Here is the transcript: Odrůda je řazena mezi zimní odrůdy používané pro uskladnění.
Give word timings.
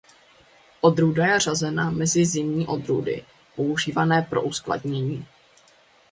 Odrůda 0.81 1.25
je 1.25 1.39
řazena 1.39 1.91
mezi 1.91 2.25
zimní 2.25 2.67
odrůdy 2.67 3.25
používané 3.55 4.21
pro 4.21 4.41
uskladnění. 4.43 5.25